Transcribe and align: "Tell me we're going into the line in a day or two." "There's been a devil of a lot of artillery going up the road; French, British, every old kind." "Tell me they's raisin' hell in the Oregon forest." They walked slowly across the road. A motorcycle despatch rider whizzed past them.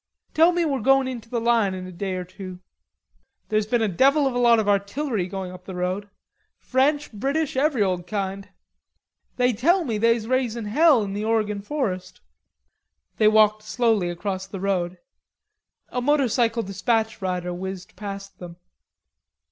"Tell 0.33 0.51
me 0.51 0.65
we're 0.65 0.79
going 0.79 1.07
into 1.07 1.29
the 1.29 1.39
line 1.39 1.75
in 1.75 1.85
a 1.85 1.91
day 1.91 2.15
or 2.15 2.23
two." 2.25 2.59
"There's 3.49 3.67
been 3.67 3.83
a 3.83 3.87
devil 3.87 4.25
of 4.25 4.33
a 4.33 4.39
lot 4.39 4.57
of 4.57 4.67
artillery 4.67 5.27
going 5.27 5.51
up 5.51 5.65
the 5.65 5.75
road; 5.75 6.09
French, 6.57 7.13
British, 7.13 7.55
every 7.55 7.83
old 7.83 8.07
kind." 8.07 8.49
"Tell 9.37 9.83
me 9.85 9.99
they's 9.99 10.27
raisin' 10.27 10.65
hell 10.65 11.03
in 11.03 11.13
the 11.13 11.23
Oregon 11.23 11.61
forest." 11.61 12.19
They 13.17 13.27
walked 13.27 13.61
slowly 13.61 14.09
across 14.09 14.47
the 14.47 14.59
road. 14.59 14.97
A 15.89 16.01
motorcycle 16.01 16.63
despatch 16.63 17.21
rider 17.21 17.53
whizzed 17.53 17.95
past 17.95 18.39
them. 18.39 18.55